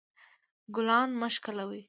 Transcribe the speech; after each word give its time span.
ګلان 0.75 1.09
مه 1.19 1.27
شکولوئ 1.33 1.79